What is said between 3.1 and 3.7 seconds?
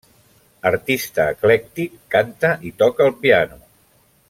el piano.